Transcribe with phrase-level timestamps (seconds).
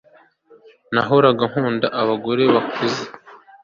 [0.93, 3.03] Nahoraga nkunda abagore bakuze